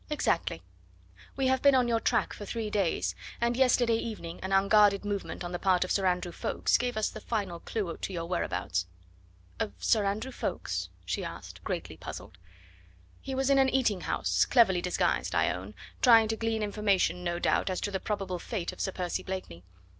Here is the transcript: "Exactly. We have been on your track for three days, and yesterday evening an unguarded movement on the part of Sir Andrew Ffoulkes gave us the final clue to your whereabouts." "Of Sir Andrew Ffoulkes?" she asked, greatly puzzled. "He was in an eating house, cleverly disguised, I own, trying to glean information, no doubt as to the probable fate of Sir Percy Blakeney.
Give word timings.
"Exactly. 0.09 0.63
We 1.35 1.45
have 1.45 1.61
been 1.61 1.75
on 1.75 1.87
your 1.87 1.99
track 1.99 2.33
for 2.33 2.43
three 2.43 2.71
days, 2.71 3.13
and 3.39 3.55
yesterday 3.55 3.97
evening 3.97 4.39
an 4.41 4.51
unguarded 4.51 5.05
movement 5.05 5.43
on 5.43 5.51
the 5.51 5.59
part 5.59 5.83
of 5.83 5.91
Sir 5.91 6.07
Andrew 6.07 6.31
Ffoulkes 6.31 6.79
gave 6.79 6.97
us 6.97 7.09
the 7.09 7.21
final 7.21 7.59
clue 7.59 7.95
to 7.95 8.11
your 8.11 8.25
whereabouts." 8.25 8.87
"Of 9.59 9.73
Sir 9.77 10.03
Andrew 10.03 10.31
Ffoulkes?" 10.31 10.89
she 11.05 11.23
asked, 11.23 11.63
greatly 11.63 11.97
puzzled. 11.97 12.39
"He 13.21 13.35
was 13.35 13.51
in 13.51 13.59
an 13.59 13.69
eating 13.69 14.01
house, 14.01 14.45
cleverly 14.45 14.81
disguised, 14.81 15.35
I 15.35 15.51
own, 15.51 15.75
trying 16.01 16.29
to 16.29 16.35
glean 16.35 16.63
information, 16.63 17.23
no 17.23 17.37
doubt 17.37 17.69
as 17.69 17.79
to 17.81 17.91
the 17.91 17.99
probable 17.99 18.39
fate 18.39 18.71
of 18.71 18.81
Sir 18.81 18.93
Percy 18.93 19.21
Blakeney. 19.21 19.63